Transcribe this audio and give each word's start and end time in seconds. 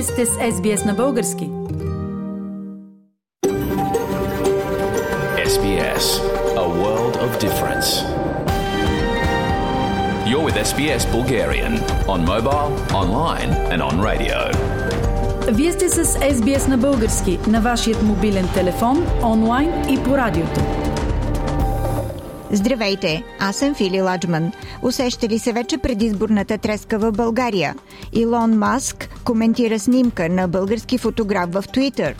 Вие 0.00 0.06
сте 0.06 0.26
с 0.26 0.28
SBS 0.28 0.86
на 0.86 0.94
български. 0.94 1.50
SBS, 5.46 6.04
a 6.56 6.66
world 6.82 7.14
of 7.24 7.30
difference. 7.46 7.88
You're 10.30 10.44
with 10.46 10.56
SBS 10.70 11.02
Bulgarian 11.16 11.72
on 12.14 12.20
mobile, 12.34 12.70
online 13.02 13.50
and 13.72 13.80
on 13.82 13.94
radio. 14.10 14.38
Вие 15.52 15.72
сте 15.72 15.88
с 15.88 16.04
SBS 16.04 16.68
на 16.68 16.78
български 16.78 17.38
на 17.46 17.60
вашият 17.60 18.02
мобилен 18.02 18.48
телефон, 18.54 19.06
онлайн 19.24 19.72
и 19.90 20.04
по 20.04 20.16
радиото. 20.16 20.79
Здравейте, 22.52 23.22
аз 23.38 23.56
съм 23.56 23.74
Фили 23.74 24.02
Ладжман. 24.02 24.52
Усеща 24.82 25.28
ли 25.28 25.38
се 25.38 25.52
вече 25.52 25.78
предизборната 25.78 26.58
треска 26.58 26.98
в 26.98 27.12
България? 27.12 27.74
Илон 28.12 28.58
Маск 28.58 29.08
коментира 29.24 29.78
снимка 29.78 30.28
на 30.28 30.48
български 30.48 30.98
фотограф 30.98 31.50
в 31.52 31.64
Твитър. 31.72 32.14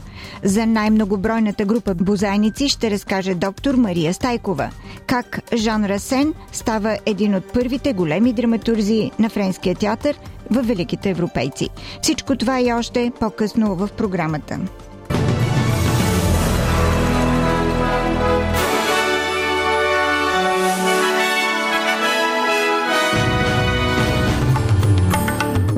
За 0.44 0.66
най-многобройната 0.66 1.64
група 1.64 1.94
бозайници 1.94 2.68
ще 2.68 2.90
разкаже 2.90 3.34
доктор 3.34 3.74
Мария 3.74 4.14
Стайкова. 4.14 4.70
Как 5.06 5.40
Жан 5.54 5.84
Расен 5.84 6.34
става 6.52 6.98
един 7.06 7.34
от 7.34 7.52
първите 7.52 7.92
големи 7.92 8.32
драматурзи 8.32 9.10
на 9.18 9.28
френския 9.28 9.74
театър 9.74 10.18
в 10.50 10.62
Великите 10.62 11.10
европейци. 11.10 11.68
Всичко 12.02 12.36
това 12.36 12.60
и 12.60 12.72
още 12.72 13.12
по-късно 13.20 13.74
в 13.74 13.88
програмата. 13.96 14.58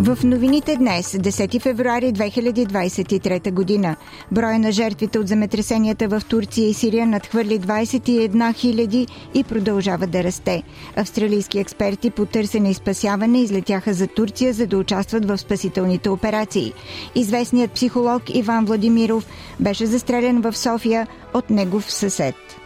В 0.04 0.18
новините 0.24 0.76
днес, 0.76 1.12
10 1.12 1.60
февруари 1.60 2.12
2023 2.12 3.52
година, 3.52 3.96
броя 4.32 4.58
на 4.58 4.72
жертвите 4.72 5.18
от 5.18 5.28
земетресенията 5.28 6.08
в 6.08 6.22
Турция 6.28 6.68
и 6.68 6.74
Сирия 6.74 7.06
надхвърли 7.06 7.60
21 7.60 8.30
000 8.30 9.08
и 9.34 9.44
продължава 9.44 10.06
да 10.06 10.24
расте. 10.24 10.62
Австралийски 10.96 11.58
експерти 11.58 12.10
по 12.10 12.26
търсене 12.26 12.70
и 12.70 12.74
спасяване 12.74 13.40
излетяха 13.40 13.94
за 13.94 14.06
Турция, 14.06 14.52
за 14.52 14.66
да 14.66 14.78
участват 14.78 15.24
в 15.24 15.38
спасителните 15.38 16.10
операции. 16.10 16.72
Известният 17.14 17.72
психолог 17.72 18.22
Иван 18.34 18.64
Владимиров 18.64 19.26
беше 19.60 19.86
застрелян 19.86 20.40
в 20.40 20.56
София 20.56 21.06
от 21.34 21.50
негов 21.50 21.92
съсед. 21.92 22.61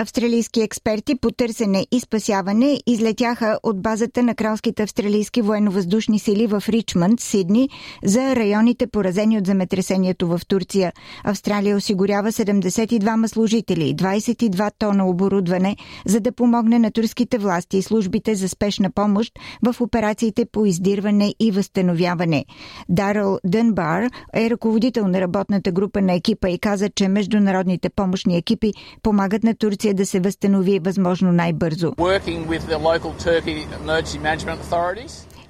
Австралийски 0.00 0.60
експерти 0.60 1.14
по 1.14 1.30
търсене 1.30 1.86
и 1.92 2.00
спасяване 2.00 2.80
излетяха 2.86 3.58
от 3.62 3.82
базата 3.82 4.22
на 4.22 4.34
кралските 4.34 4.82
австралийски 4.82 5.42
военновъздушни 5.42 6.18
сили 6.18 6.46
в 6.46 6.62
Ричмонд, 6.68 7.20
Сидни, 7.20 7.68
за 8.04 8.36
районите 8.36 8.86
поразени 8.86 9.38
от 9.38 9.46
земетресението 9.46 10.28
в 10.28 10.40
Турция. 10.48 10.92
Австралия 11.24 11.76
осигурява 11.76 12.32
72 12.32 13.26
служители, 13.26 13.96
22 13.96 14.70
тона 14.78 15.08
оборудване, 15.08 15.76
за 16.06 16.20
да 16.20 16.32
помогне 16.32 16.78
на 16.78 16.90
турските 16.90 17.38
власти 17.38 17.76
и 17.76 17.82
службите 17.82 18.34
за 18.34 18.48
спешна 18.48 18.90
помощ 18.90 19.32
в 19.62 19.80
операциите 19.80 20.44
по 20.52 20.66
издирване 20.66 21.34
и 21.40 21.50
възстановяване. 21.50 22.44
Даръл 22.88 23.38
Дънбар 23.44 24.02
е 24.34 24.50
ръководител 24.50 25.08
на 25.08 25.20
работната 25.20 25.72
група 25.72 26.00
на 26.00 26.12
екипа 26.12 26.48
и 26.48 26.58
каза, 26.58 26.88
че 26.88 27.08
международните 27.08 27.88
помощни 27.88 28.36
екипи 28.36 28.72
помагат 29.02 29.44
на 29.44 29.54
Турция 29.54 29.89
да 29.94 30.06
се 30.06 30.20
възстанови 30.20 30.78
възможно 30.78 31.32
най-бързо. 31.32 31.92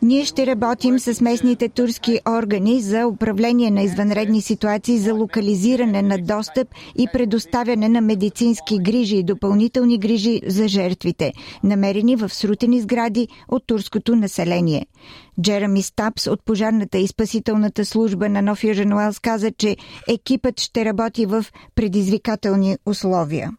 Ние 0.03 0.25
ще 0.25 0.47
работим 0.47 0.99
с 0.99 1.21
местните 1.21 1.69
турски 1.69 2.21
органи 2.29 2.81
за 2.81 3.07
управление 3.07 3.71
на 3.71 3.83
извънредни 3.83 4.43
ситуации, 4.43 4.99
за 4.99 5.15
локализиране 5.15 6.03
на 6.03 6.19
достъп 6.19 6.69
и 6.97 7.09
предоставяне 7.13 7.89
на 7.89 8.01
медицински 8.01 8.79
грижи 8.79 9.17
и 9.17 9.23
допълнителни 9.23 9.99
грижи 9.99 10.41
за 10.47 10.69
жертвите, 10.69 11.33
намерени 11.65 12.17
в 12.17 12.29
срутени 12.29 12.81
сгради 12.81 13.29
от 13.49 13.67
турското 13.67 14.17
население. 14.17 14.87
Джереми 15.43 15.83
Стапс 15.83 16.27
от 16.27 16.45
пожарната 16.45 16.99
и 16.99 17.07
спасителната 17.07 17.85
служба 17.85 18.29
на 18.29 18.43
Нов 18.43 18.65
Южен 18.65 18.93
Уелс 18.93 19.19
каза, 19.19 19.51
че 19.51 19.77
екипът 20.09 20.61
ще 20.61 20.85
работи 20.85 21.27
в 21.27 21.45
предизвикателни 21.75 22.77
условия. 22.87 23.51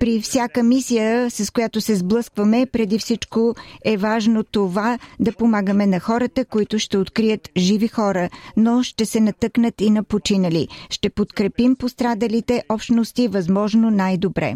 При 0.00 0.20
всяка 0.20 0.62
мисия, 0.62 1.30
с 1.30 1.50
която 1.50 1.80
се 1.80 1.94
сблъскваме, 1.94 2.66
преди 2.72 2.98
всичко 2.98 3.54
е 3.84 3.96
важно 3.96 4.44
това 4.44 4.98
да 5.20 5.32
помагаме 5.32 5.86
на 5.86 6.00
хората, 6.00 6.44
които 6.44 6.78
ще 6.78 6.98
открият 6.98 7.48
живи 7.56 7.88
хора, 7.88 8.28
но 8.56 8.82
ще 8.82 9.06
се 9.06 9.20
натъкнат 9.20 9.80
и 9.80 9.90
на 9.90 10.04
починали. 10.04 10.68
Ще 10.90 11.10
подкрепим 11.10 11.76
пострадалите 11.76 12.62
общности 12.68 13.28
възможно 13.28 13.90
най-добре. 13.90 14.54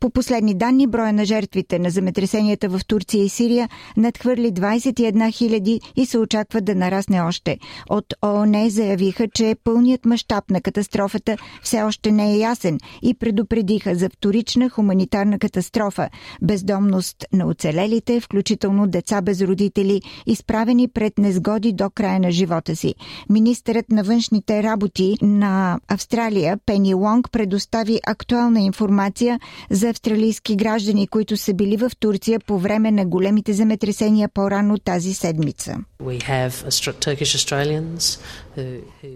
По 0.00 0.10
последни 0.10 0.54
данни, 0.54 0.86
броя 0.86 1.12
на 1.12 1.24
жертвите 1.24 1.78
на 1.78 1.90
земетресенията 1.90 2.68
в 2.68 2.80
Турция 2.86 3.24
и 3.24 3.28
Сирия 3.28 3.68
надхвърли 3.96 4.52
21 4.52 5.12
000 5.12 5.80
и 5.96 6.06
се 6.06 6.18
очаква 6.18 6.60
да 6.60 6.74
нарасне 6.74 7.20
още. 7.20 7.58
От 7.90 8.14
ООН 8.24 8.70
заявиха, 8.70 9.28
че 9.28 9.56
пълният 9.64 10.04
мащаб 10.04 10.50
на 10.50 10.60
катастрофата 10.60 11.36
все 11.62 11.82
още 11.82 12.12
не 12.12 12.32
е 12.32 12.38
ясен 12.38 12.78
и 13.02 13.14
предупредиха 13.14 13.94
за 13.94 14.08
вторична 14.08 14.68
хуманитарна 14.68 15.38
катастрофа, 15.38 16.08
бездомност 16.42 17.24
на 17.32 17.46
оцелелите, 17.46 18.20
включително 18.20 18.86
деца 18.86 19.20
без 19.20 19.40
родители, 19.40 20.02
изправени 20.26 20.88
пред 20.88 21.18
незгоди 21.18 21.72
до 21.72 21.90
края 21.90 22.20
на 22.20 22.30
живота 22.30 22.76
си. 22.76 22.94
Министърът 23.30 23.90
на 23.90 24.02
външните 24.02 24.62
работи 24.62 25.14
на 25.22 25.80
Австралия 25.88 26.58
Пени 26.66 26.94
Лонг 26.94 27.30
предостави 27.30 28.00
актуална 28.06 28.60
информация 28.60 29.40
за 29.70 29.87
австралийски 29.88 30.56
граждани, 30.56 31.06
които 31.06 31.36
са 31.36 31.54
били 31.54 31.76
в 31.76 31.90
Турция 32.00 32.40
по 32.40 32.58
време 32.58 32.90
на 32.90 33.06
големите 33.06 33.52
земетресения 33.52 34.28
по-рано 34.28 34.78
тази 34.78 35.14
седмица. 35.14 35.76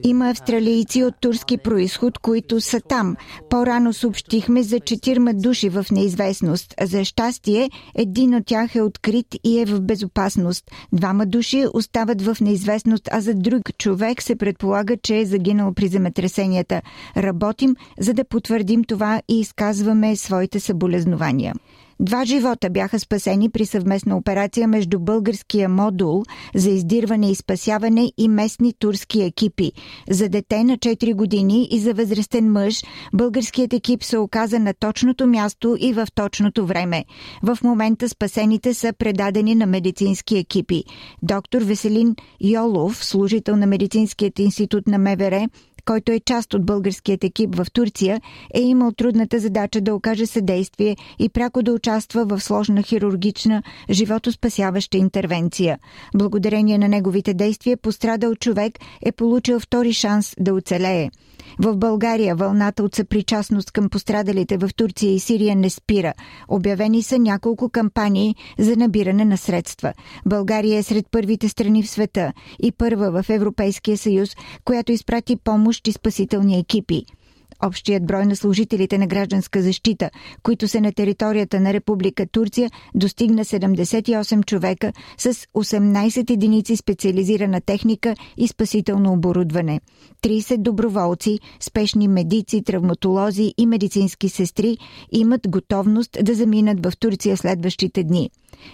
Има 0.02 0.30
австралийци 0.30 1.02
от 1.04 1.14
турски 1.20 1.58
происход, 1.58 2.18
които 2.18 2.60
са 2.60 2.80
там. 2.80 3.16
По-рано 3.50 3.92
съобщихме 3.92 4.62
за 4.62 4.80
четирма 4.80 5.34
души 5.34 5.68
в 5.68 5.86
неизвестност. 5.92 6.74
За 6.82 7.04
щастие, 7.04 7.70
един 7.94 8.34
от 8.34 8.46
тях 8.46 8.74
е 8.74 8.82
открит 8.82 9.26
и 9.44 9.60
е 9.60 9.64
в 9.64 9.80
безопасност. 9.80 10.70
Двама 10.92 11.26
души 11.26 11.64
остават 11.74 12.22
в 12.22 12.36
неизвестност, 12.40 13.08
а 13.12 13.20
за 13.20 13.34
друг 13.34 13.62
човек 13.78 14.22
се 14.22 14.36
предполага, 14.36 14.96
че 14.96 15.18
е 15.18 15.26
загинал 15.26 15.74
при 15.74 15.88
земетресенията. 15.88 16.82
Работим, 17.16 17.76
за 18.00 18.14
да 18.14 18.24
потвърдим 18.24 18.84
това 18.84 19.22
и 19.28 19.40
изказваме 19.40 20.16
своите 20.16 20.60
съболезнования. 20.62 21.54
Два 22.00 22.24
живота 22.24 22.70
бяха 22.70 23.00
спасени 23.00 23.50
при 23.50 23.66
съвместна 23.66 24.16
операция 24.16 24.68
между 24.68 25.00
българския 25.00 25.68
модул 25.68 26.22
за 26.54 26.70
издирване 26.70 27.30
и 27.30 27.34
спасяване 27.34 28.12
и 28.18 28.28
местни 28.28 28.72
турски 28.78 29.22
екипи. 29.22 29.72
За 30.10 30.28
дете 30.28 30.64
на 30.64 30.78
4 30.78 31.14
години 31.14 31.68
и 31.70 31.78
за 31.78 31.94
възрастен 31.94 32.52
мъж, 32.52 32.82
българският 33.14 33.72
екип 33.72 34.04
се 34.04 34.18
оказа 34.18 34.58
на 34.58 34.74
точното 34.74 35.26
място 35.26 35.76
и 35.80 35.92
в 35.92 36.06
точното 36.14 36.66
време. 36.66 37.04
В 37.42 37.58
момента 37.64 38.08
спасените 38.08 38.74
са 38.74 38.92
предадени 38.98 39.54
на 39.54 39.66
медицински 39.66 40.38
екипи. 40.38 40.84
Доктор 41.22 41.62
Веселин 41.62 42.16
Йолов, 42.40 43.04
служител 43.04 43.56
на 43.56 43.66
Медицинският 43.66 44.38
институт 44.38 44.86
на 44.86 44.98
МВР, 44.98 45.48
който 45.84 46.12
е 46.12 46.20
част 46.20 46.54
от 46.54 46.66
българският 46.66 47.24
екип 47.24 47.54
в 47.54 47.66
Турция, 47.72 48.20
е 48.54 48.60
имал 48.60 48.92
трудната 48.92 49.38
задача 49.38 49.80
да 49.80 49.94
окаже 49.94 50.26
съдействие 50.26 50.96
и 51.18 51.28
пряко 51.28 51.62
да 51.62 51.72
участва 51.72 52.24
в 52.24 52.40
сложна 52.40 52.82
хирургична, 52.82 53.62
животоспасяваща 53.90 54.96
интервенция. 54.96 55.78
Благодарение 56.14 56.78
на 56.78 56.88
неговите 56.88 57.34
действия 57.34 57.76
пострадал 57.76 58.34
човек 58.34 58.78
е 59.02 59.12
получил 59.12 59.60
втори 59.60 59.92
шанс 59.92 60.34
да 60.38 60.54
оцелее. 60.54 61.10
В 61.64 61.76
България 61.76 62.36
вълната 62.36 62.82
от 62.82 62.94
съпричастност 62.94 63.70
към 63.70 63.88
пострадалите 63.90 64.56
в 64.56 64.70
Турция 64.76 65.14
и 65.14 65.20
Сирия 65.20 65.56
не 65.56 65.70
спира. 65.70 66.12
Обявени 66.48 67.02
са 67.02 67.18
няколко 67.18 67.68
кампании 67.68 68.36
за 68.58 68.76
набиране 68.76 69.24
на 69.24 69.36
средства. 69.38 69.92
България 70.26 70.78
е 70.78 70.82
сред 70.82 71.06
първите 71.10 71.48
страни 71.48 71.82
в 71.82 71.90
света 71.90 72.32
и 72.62 72.72
първа 72.72 73.22
в 73.22 73.30
Европейския 73.30 73.98
съюз, 73.98 74.30
която 74.64 74.92
изпрати 74.92 75.36
помощ 75.36 75.88
и 75.88 75.92
спасителни 75.92 76.58
екипи. 76.58 77.04
Общият 77.64 78.06
брой 78.06 78.26
на 78.26 78.36
служителите 78.36 78.98
на 78.98 79.06
гражданска 79.06 79.62
защита, 79.62 80.10
които 80.42 80.68
са 80.68 80.80
на 80.80 80.92
територията 80.92 81.60
на 81.60 81.72
Република 81.72 82.26
Турция, 82.26 82.70
достигна 82.94 83.44
78 83.44 84.44
човека 84.44 84.92
с 85.18 85.34
18 85.34 86.30
единици 86.30 86.76
специализирана 86.76 87.60
техника 87.60 88.14
и 88.36 88.48
спасително 88.48 89.12
оборудване. 89.12 89.80
30 90.22 90.56
доброволци, 90.56 91.38
спешни 91.60 92.08
медици, 92.08 92.62
травматолози 92.64 93.54
и 93.58 93.66
медицински 93.66 94.28
сестри 94.28 94.78
имат 95.12 95.48
готовност 95.48 96.18
да 96.22 96.34
заминат 96.34 96.86
в 96.86 96.92
Турция 96.98 97.36
следващите 97.36 98.04
дни. 98.04 98.30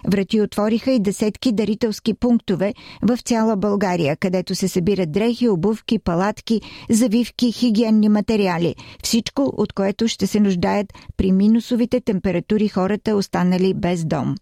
Врати 0.07 0.41
отвориха 0.41 0.91
и 0.91 1.01
десетки 1.01 1.53
дарителски 1.53 2.15
пунктове 2.15 2.75
в 3.03 3.19
цяла 3.19 3.57
България, 3.57 4.17
където 4.17 4.55
се 4.55 4.69
събират 4.69 5.13
дрехи, 5.13 5.49
обувки, 5.49 5.99
палатки, 5.99 6.61
завивки, 6.91 7.53
хигиенни 7.53 8.09
материали. 8.09 8.75
Всичко, 9.05 9.53
от 9.57 9.73
което 9.73 10.09
ще 10.09 10.27
се 10.27 10.41
нуждаят 10.41 10.93
при 11.17 11.33
минусовите 11.33 12.01
температури 12.01 12.69
хората, 12.69 13.17
останали 13.17 13.75
без 13.75 14.05
дом. 14.05 14.35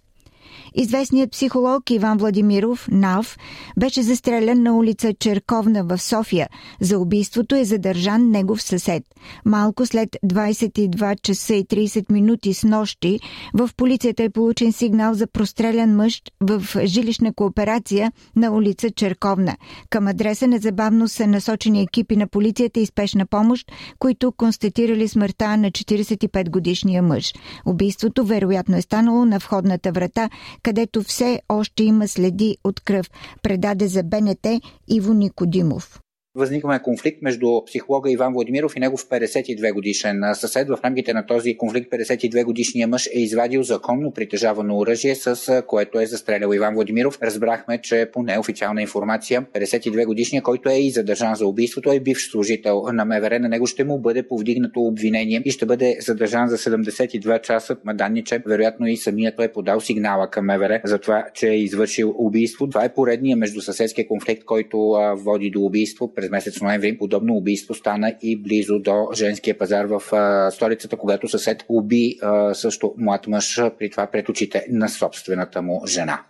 Известният 0.74 1.30
психолог 1.30 1.90
Иван 1.90 2.18
Владимиров, 2.18 2.88
НАВ, 2.90 3.36
беше 3.78 4.02
застрелян 4.02 4.62
на 4.62 4.76
улица 4.76 5.14
Черковна 5.14 5.84
в 5.84 5.98
София. 5.98 6.48
За 6.80 6.98
убийството 6.98 7.54
е 7.54 7.64
задържан 7.64 8.30
негов 8.30 8.62
съсед. 8.62 9.02
Малко 9.44 9.86
след 9.86 10.16
22 10.26 11.22
часа 11.22 11.54
и 11.54 11.64
30 11.64 12.12
минути 12.12 12.54
с 12.54 12.64
нощи 12.64 13.20
в 13.54 13.70
полицията 13.76 14.22
е 14.22 14.30
получен 14.30 14.72
сигнал 14.72 15.14
за 15.14 15.26
прострелян 15.26 15.96
мъж 15.96 16.22
в 16.40 16.62
жилищна 16.84 17.34
кооперация 17.34 18.12
на 18.36 18.50
улица 18.50 18.90
Черковна. 18.90 19.56
Към 19.90 20.06
адреса 20.06 20.46
незабавно 20.46 21.08
са 21.08 21.26
насочени 21.26 21.82
екипи 21.82 22.16
на 22.16 22.28
полицията 22.28 22.80
и 22.80 22.86
спешна 22.86 23.26
помощ, 23.26 23.72
които 23.98 24.32
констатирали 24.32 25.08
смъртта 25.08 25.56
на 25.56 25.70
45 25.70 26.50
годишния 26.50 27.02
мъж. 27.02 27.32
Убийството 27.66 28.24
вероятно 28.24 28.76
е 28.76 28.82
станало 28.82 29.24
на 29.24 29.38
входната 29.38 29.92
врата, 29.92 30.30
където 30.62 31.02
все 31.02 31.40
още 31.48 31.84
има 31.84 32.08
следи 32.08 32.56
от 32.64 32.80
кръв, 32.80 33.10
предаде 33.42 33.88
за 33.88 34.02
БНТ 34.02 34.46
Иво 34.88 35.14
Никодимов 35.14 36.00
възникваме 36.36 36.82
конфликт 36.82 37.22
между 37.22 37.46
психолога 37.66 38.10
Иван 38.10 38.32
Владимиров 38.32 38.76
и 38.76 38.80
негов 38.80 39.04
52 39.08 39.72
годишен 39.72 40.22
съсед. 40.34 40.68
В 40.68 40.78
рамките 40.84 41.12
на 41.12 41.26
този 41.26 41.56
конфликт 41.56 41.92
52 41.92 42.44
годишният 42.44 42.90
мъж 42.90 43.06
е 43.06 43.20
извадил 43.20 43.62
законно 43.62 44.10
притежавано 44.10 44.78
оръжие, 44.78 45.14
с 45.14 45.62
което 45.66 46.00
е 46.00 46.06
застрелял 46.06 46.52
Иван 46.52 46.74
Владимиров. 46.74 47.18
Разбрахме, 47.22 47.80
че 47.82 48.10
по 48.12 48.22
неофициална 48.22 48.82
информация 48.82 49.46
52 49.54 50.06
годишният, 50.06 50.44
който 50.44 50.68
е 50.68 50.74
и 50.74 50.90
задържан 50.90 51.34
за 51.34 51.46
убийството, 51.46 51.92
е 51.92 52.00
бивш 52.00 52.30
служител 52.30 52.82
на 52.92 53.04
МВР. 53.04 53.38
На 53.40 53.48
него 53.48 53.66
ще 53.66 53.84
му 53.84 53.98
бъде 53.98 54.28
повдигнато 54.28 54.80
обвинение 54.80 55.42
и 55.44 55.50
ще 55.50 55.66
бъде 55.66 55.96
задържан 56.00 56.48
за 56.48 56.58
72 56.58 57.40
часа. 57.40 57.76
Данни, 57.94 58.24
че 58.24 58.42
вероятно 58.46 58.86
и 58.86 58.96
самият 58.96 59.36
той 59.36 59.44
е 59.44 59.52
подал 59.52 59.80
сигнала 59.80 60.30
към 60.30 60.46
МВР 60.46 60.80
за 60.84 60.98
това, 60.98 61.24
че 61.34 61.48
е 61.48 61.58
извършил 61.58 62.14
убийство. 62.18 62.68
Това 62.68 62.84
е 62.84 62.94
поредния 62.94 63.36
между 63.36 63.60
съседския 63.60 64.08
конфликт, 64.08 64.44
който 64.44 64.78
води 65.16 65.50
до 65.50 65.60
убийство 65.60 66.14
през 66.14 66.25
през 66.26 66.30
месец 66.30 66.60
ноември 66.60 66.98
подобно 66.98 67.34
убийство 67.34 67.74
стана 67.74 68.14
и 68.22 68.42
близо 68.42 68.78
до 68.78 69.08
женския 69.14 69.58
пазар 69.58 69.84
в 69.84 70.02
столицата, 70.52 70.96
когато 70.96 71.28
съсед 71.28 71.64
уби 71.68 72.18
също 72.52 72.94
млад 72.98 73.26
мъж, 73.26 73.60
при 73.78 73.90
това 73.90 74.06
пред 74.06 74.28
очите 74.28 74.66
на 74.70 74.88
собствената 74.88 75.62
му 75.62 75.82
жена. 75.86 76.20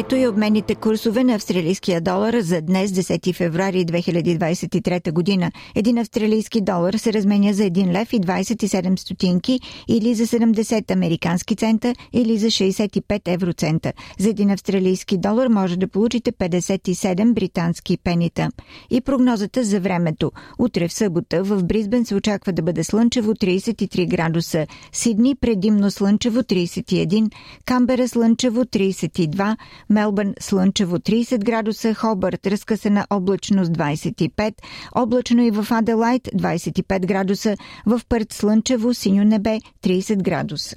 Ето 0.00 0.16
и 0.16 0.28
обменните 0.28 0.74
курсове 0.74 1.24
на 1.24 1.34
австралийския 1.34 2.00
долар 2.00 2.40
за 2.40 2.60
днес, 2.60 2.90
10 2.90 3.34
феврари 3.34 3.84
2023 3.84 5.12
година. 5.12 5.50
Един 5.74 5.98
австралийски 5.98 6.60
долар 6.60 6.94
се 6.94 7.12
разменя 7.12 7.52
за 7.52 7.62
1 7.62 7.92
лев 7.92 8.12
и 8.12 8.20
27 8.20 8.98
стотинки 8.98 9.60
или 9.88 10.14
за 10.14 10.26
70 10.26 10.90
американски 10.90 11.56
цента 11.56 11.94
или 12.12 12.38
за 12.38 12.46
65 12.46 13.20
евроцента. 13.26 13.92
За 14.18 14.28
един 14.28 14.50
австралийски 14.50 15.18
долар 15.18 15.46
може 15.46 15.76
да 15.76 15.88
получите 15.88 16.32
57 16.32 17.32
британски 17.32 17.98
пенита. 18.04 18.48
И 18.90 19.00
прогнозата 19.00 19.64
за 19.64 19.80
времето. 19.80 20.32
Утре 20.58 20.88
в 20.88 20.92
събота 20.92 21.42
в 21.44 21.64
Бризбен 21.64 22.04
се 22.04 22.14
очаква 22.14 22.52
да 22.52 22.62
бъде 22.62 22.84
слънчево 22.84 23.32
33 23.32 24.08
градуса, 24.08 24.66
Сидни 24.92 25.34
предимно 25.34 25.90
слънчево 25.90 26.40
31, 26.40 27.30
Камбера 27.64 28.08
слънчево 28.08 28.64
32, 28.64 29.56
Мелбърн 29.90 30.34
слънчево 30.40 30.98
30 30.98 31.44
градуса, 31.44 31.94
Хобърт 31.94 32.46
разкъсана 32.46 33.06
облачност 33.10 33.72
25, 33.72 34.54
облачно 34.94 35.42
и 35.42 35.50
в 35.50 35.66
Аделайт 35.70 36.22
25 36.22 37.06
градуса, 37.06 37.56
в 37.86 38.00
Пърт 38.08 38.32
слънчево 38.32 38.94
синьо 38.94 39.24
небе 39.24 39.58
30 39.82 40.22
градуса. 40.22 40.76